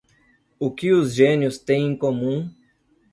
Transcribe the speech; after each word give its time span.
O 0.57 0.71
que 0.73 0.91
os 0.91 1.13
gênios 1.13 1.59
têm 1.59 1.91
em 1.91 1.95
comum 1.95 2.51